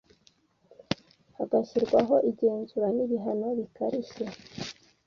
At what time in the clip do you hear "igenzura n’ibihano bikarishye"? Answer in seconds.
2.29-4.25